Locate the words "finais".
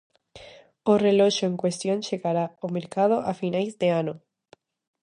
3.41-3.71